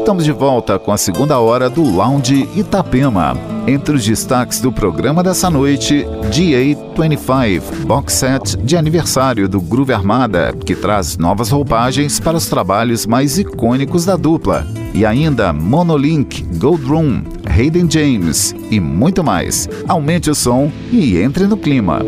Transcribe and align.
Estamos 0.00 0.24
de 0.24 0.32
volta 0.32 0.78
com 0.78 0.90
a 0.90 0.96
segunda 0.96 1.38
hora 1.38 1.68
do 1.68 1.82
Lounge 1.82 2.48
Itapema. 2.56 3.36
Entre 3.66 3.94
os 3.94 4.04
destaques 4.04 4.58
do 4.58 4.72
programa 4.72 5.22
dessa 5.22 5.50
noite, 5.50 6.06
GA25, 6.30 7.84
box 7.84 8.14
set 8.14 8.56
de 8.56 8.78
aniversário 8.78 9.46
do 9.46 9.60
Groove 9.60 9.92
Armada, 9.92 10.54
que 10.64 10.74
traz 10.74 11.18
novas 11.18 11.50
roupagens 11.50 12.18
para 12.18 12.38
os 12.38 12.46
trabalhos 12.46 13.06
mais 13.06 13.38
icônicos 13.38 14.06
da 14.06 14.16
dupla. 14.16 14.66
E 14.94 15.04
ainda 15.04 15.52
Monolink, 15.52 16.42
Gold 16.58 16.84
Room, 16.86 17.22
Hayden 17.46 17.88
James 17.88 18.54
e 18.70 18.80
muito 18.80 19.22
mais. 19.22 19.68
Aumente 19.86 20.30
o 20.30 20.34
som 20.34 20.72
e 20.90 21.18
entre 21.18 21.46
no 21.46 21.58
clima. 21.58 22.00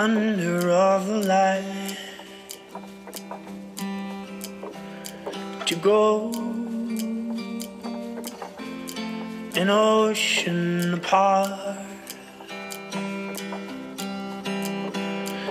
thunder 0.00 0.70
of 0.70 1.06
the 1.06 1.18
light 1.18 1.98
to 5.66 5.74
go 5.76 6.32
an 9.56 9.68
ocean 9.68 10.94
apart. 10.94 11.76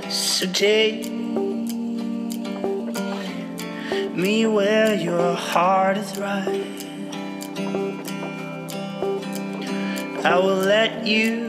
So 0.09 0.51
take 0.51 1.11
me 4.15 4.47
where 4.47 4.95
your 4.95 5.35
heart 5.35 5.97
is 5.97 6.17
right. 6.17 6.65
I 10.25 10.39
will 10.39 10.63
let 10.73 11.05
you. 11.05 11.48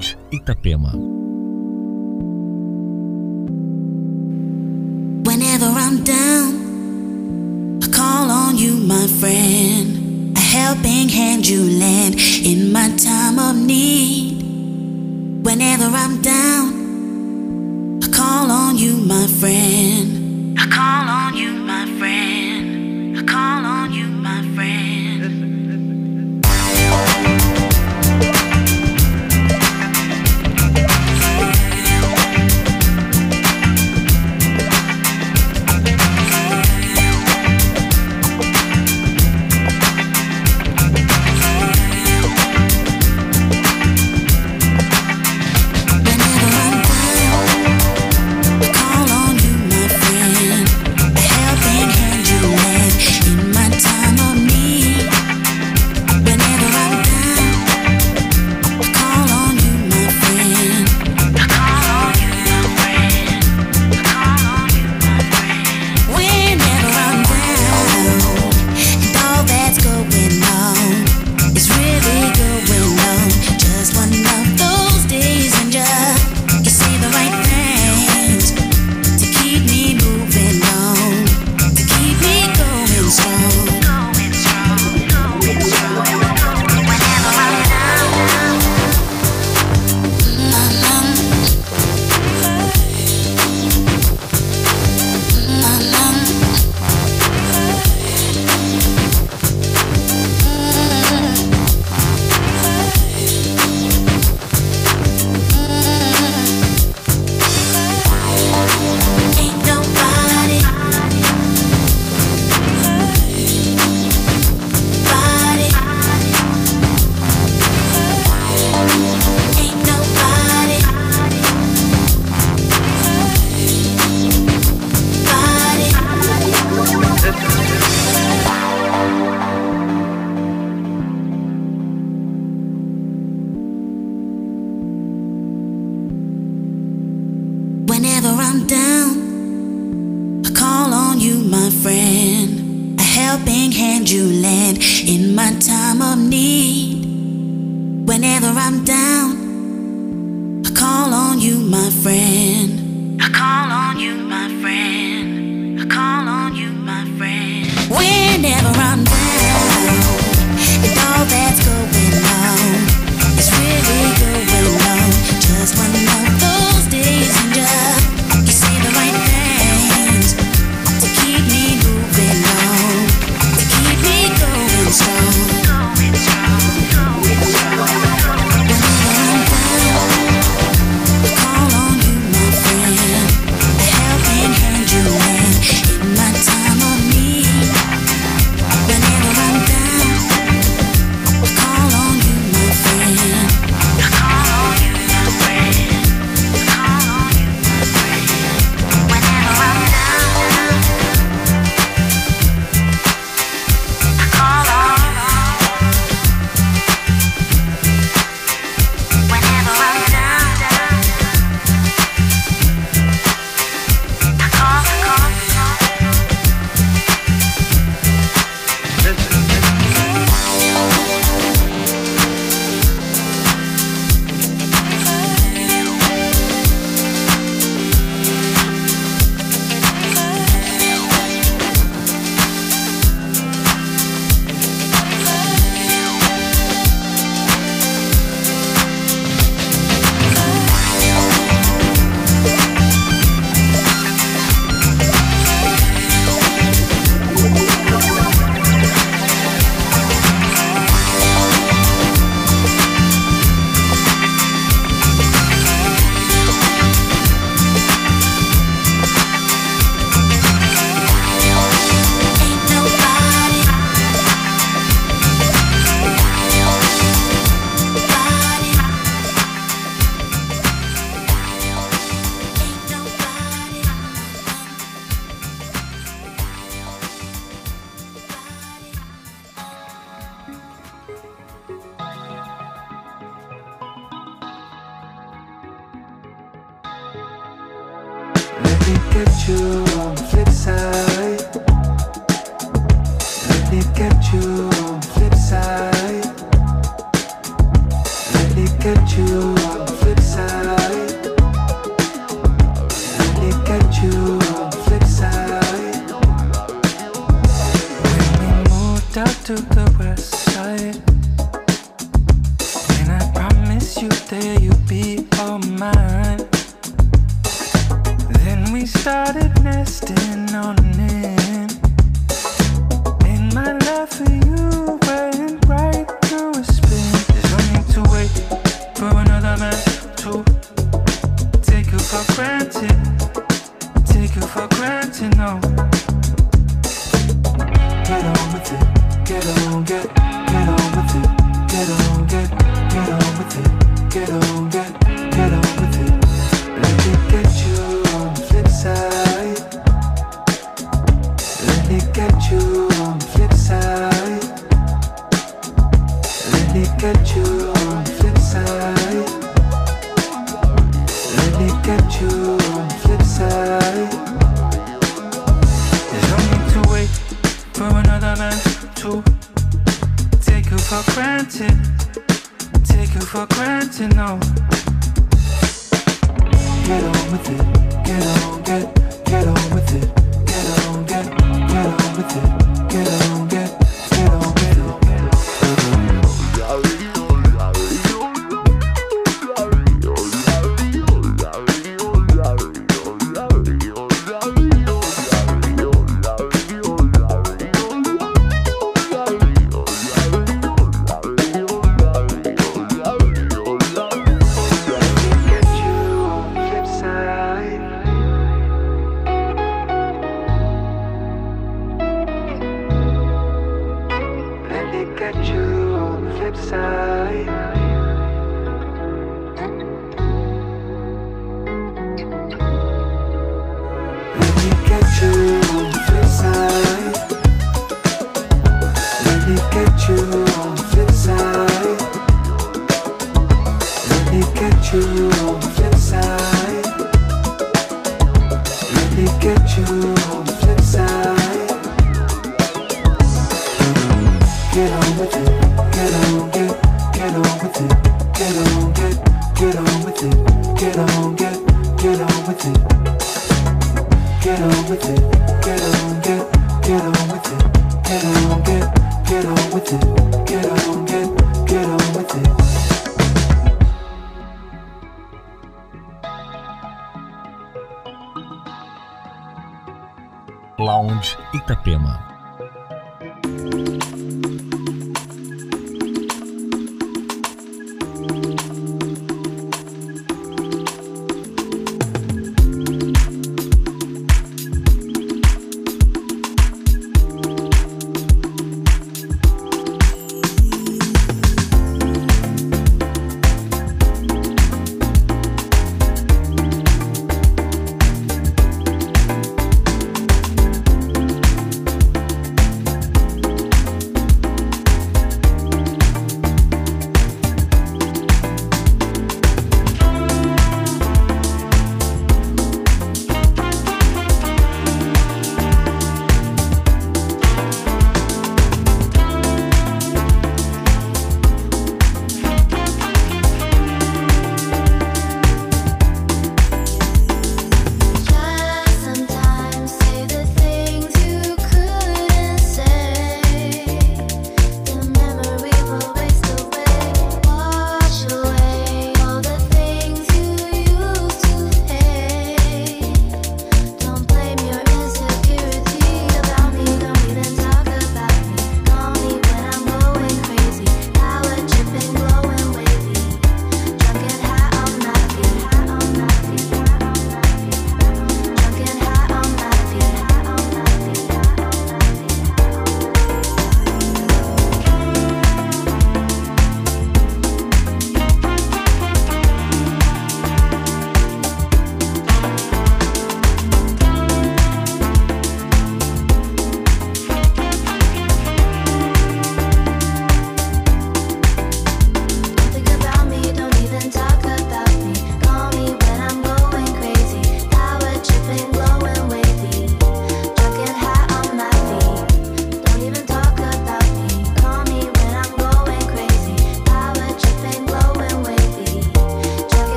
call 0.00 0.74
on 0.74 1.17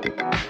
Lounge 0.00 0.08
Itapema. 0.08 0.49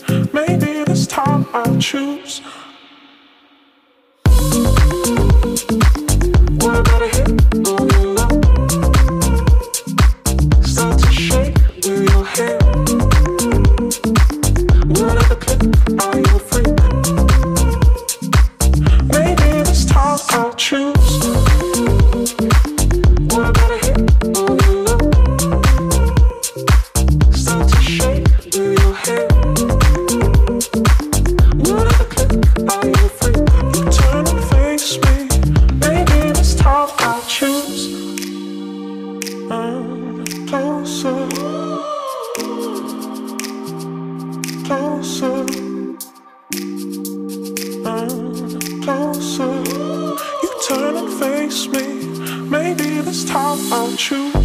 Maybe 0.33 0.83
this 0.85 1.07
time 1.07 1.45
I'll 1.53 1.77
choose. 1.77 2.41
What 6.59 6.79
about 6.79 7.01
a 7.01 7.09
hit 7.09 7.90
closer. 44.71 45.45
Closer. 48.83 49.53
You 50.43 50.51
turn 50.67 50.95
and 50.95 51.11
face 51.19 51.67
me. 51.67 51.85
Maybe 52.49 53.01
this 53.01 53.25
time 53.25 53.59
I'll 53.73 53.95
choose. 53.97 54.40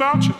About 0.00 0.26
you. 0.26 0.39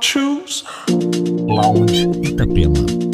Choose. 0.00 0.64
Lounge 1.46 2.06
Itapema. 2.22 3.07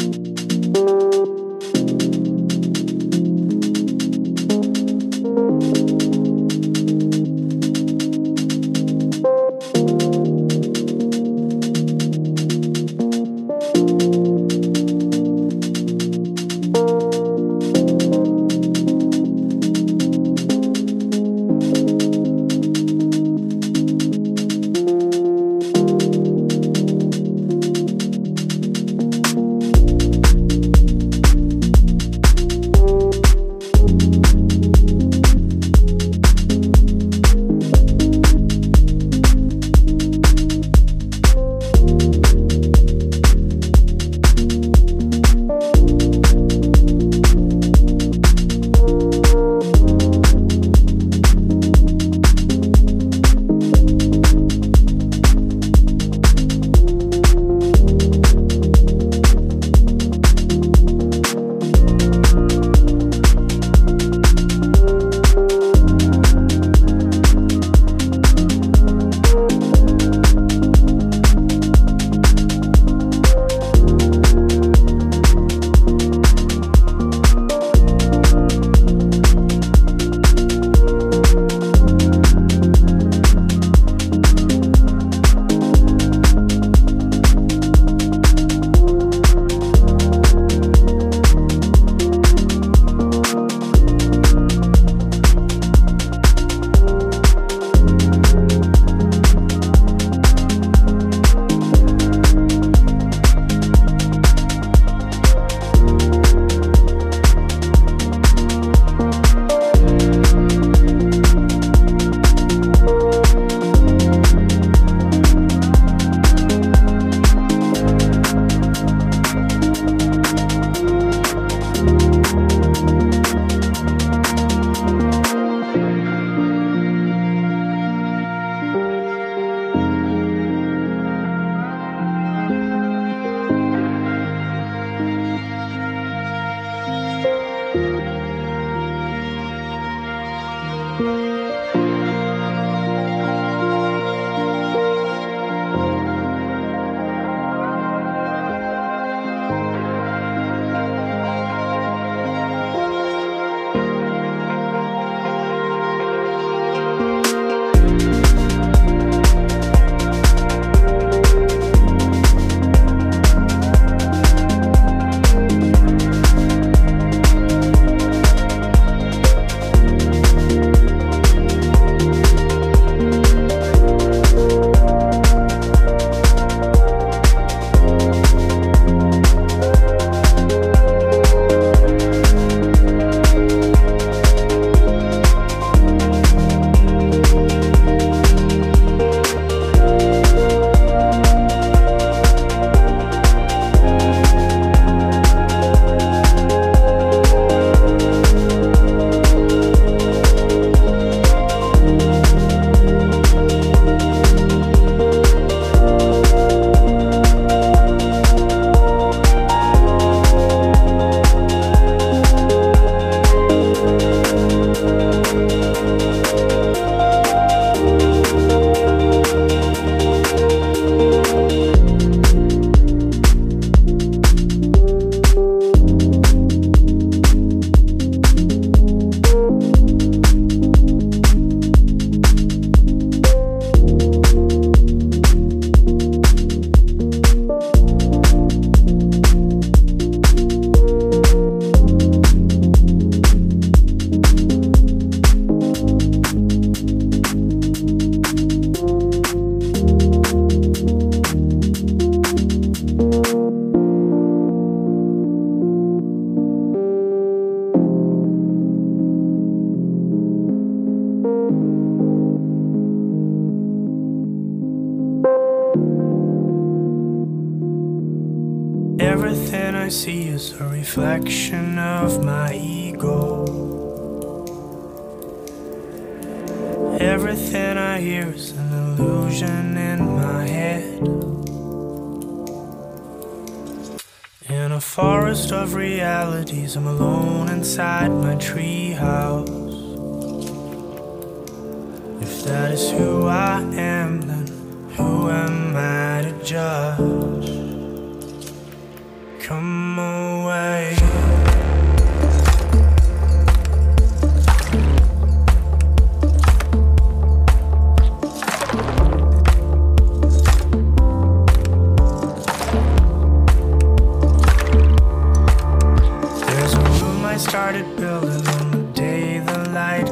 On 318.27 318.71
the 318.71 318.83
day 318.93 319.37
the 319.37 319.69
light. 319.69 320.09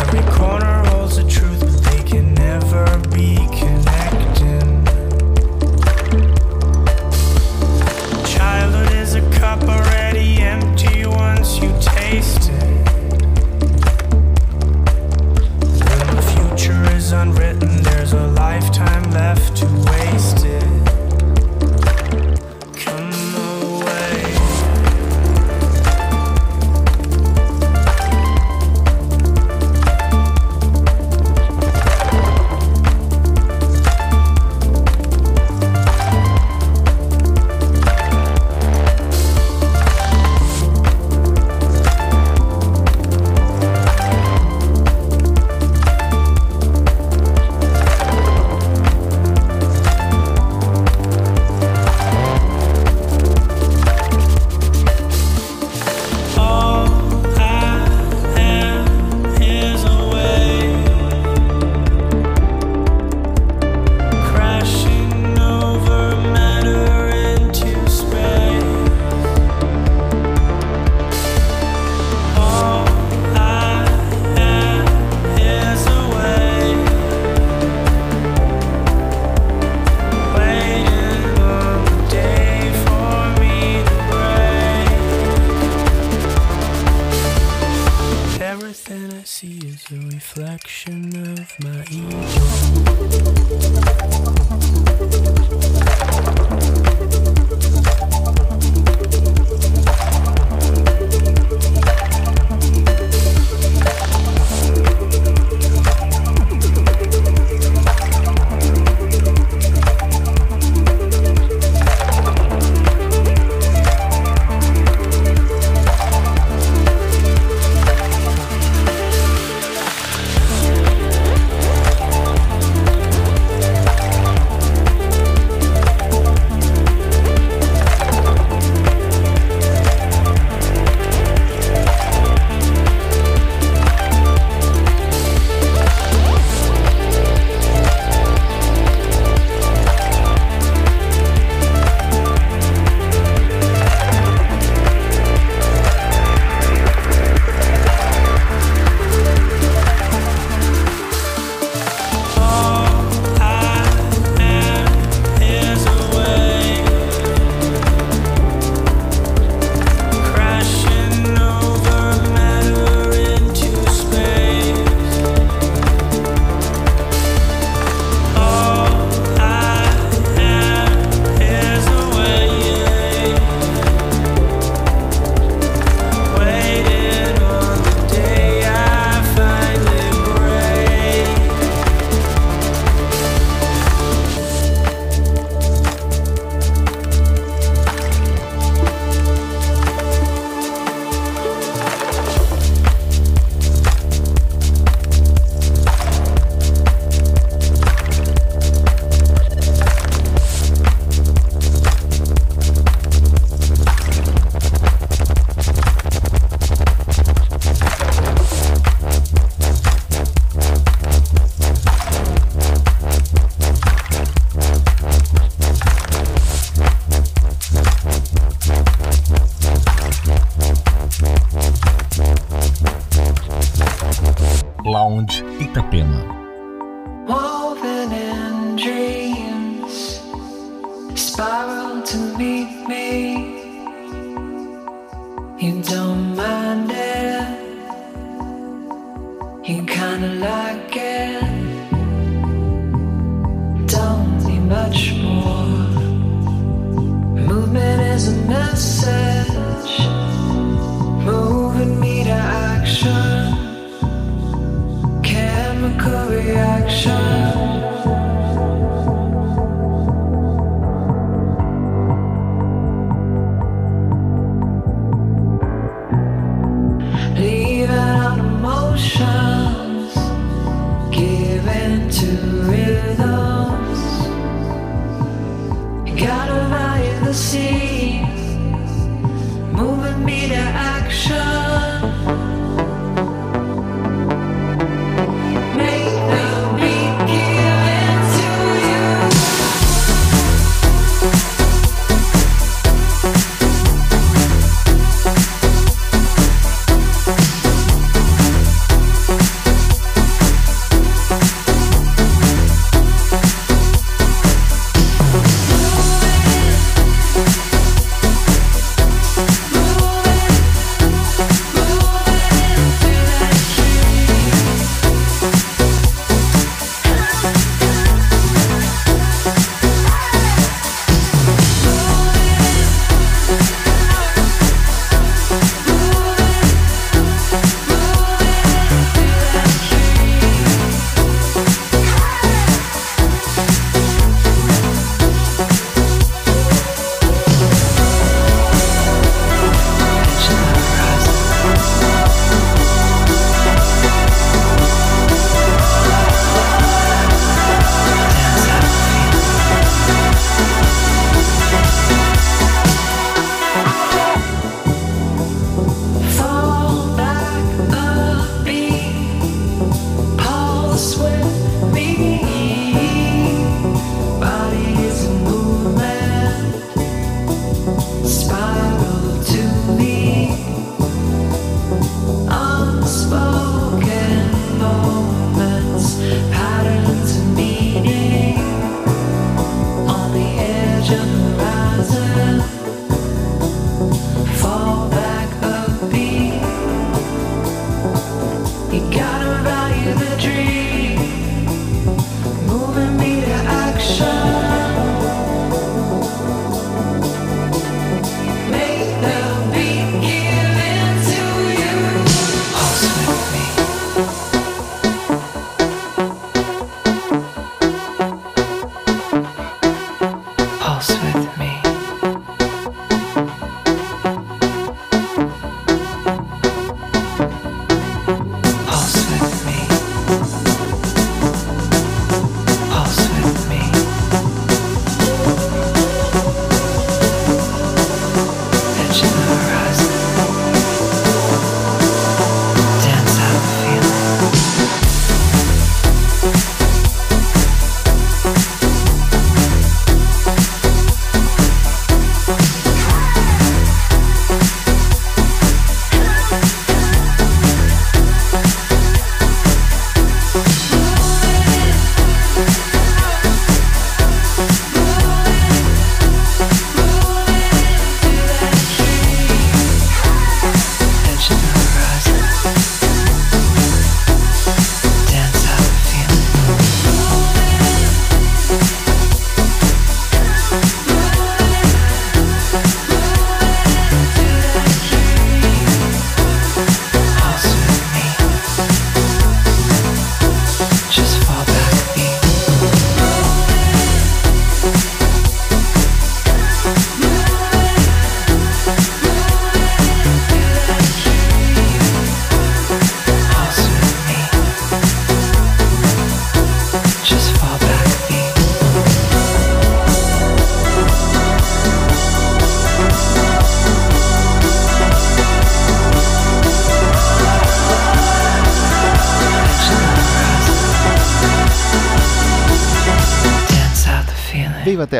Every 0.00 0.22
corner 0.32 0.84
holds 0.88 1.16
the 1.16 1.24
truth, 1.28 1.60
but 1.60 1.82
they 1.90 2.02
can 2.02 2.34
never 2.34 2.84
be. 3.08 3.36
Childhood 8.26 8.92
is 8.92 9.14
a 9.14 9.22
cup 9.38 9.62
already 9.62 10.42
empty 10.42 11.06
once 11.06 11.56
you 11.56 11.72
taste 11.80 12.50
it. 12.50 12.88
When 15.88 16.06
the 16.14 16.22
future 16.34 16.84
is 16.94 17.12
unwritten, 17.12 17.82
there's 17.82 18.12
a 18.12 18.26
lifetime 18.28 19.10
left 19.12 19.56
to 19.58 19.73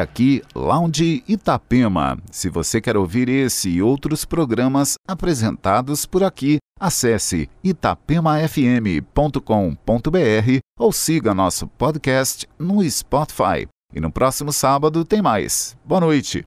aqui 0.05 0.41
Lounge 0.55 1.25
Itapema. 1.27 2.17
Se 2.31 2.49
você 2.49 2.81
quer 2.81 2.97
ouvir 2.97 3.29
esse 3.29 3.69
e 3.69 3.83
outros 3.83 4.25
programas 4.25 4.95
apresentados 5.09 6.07
por 6.07 6.23
aqui, 6.23 6.59
acesse 6.79 7.51
itapemafm.com.br 7.63 10.59
ou 10.79 10.93
siga 10.93 11.35
nosso 11.35 11.67
podcast 11.67 12.49
no 12.59 12.89
Spotify. 12.89 13.67
E 13.93 14.01
no 14.01 14.13
próximo 14.13 14.53
sábado 14.53 15.05
tem 15.05 15.21
mais. 15.21 15.77
Boa 15.85 16.01
noite. 16.01 16.45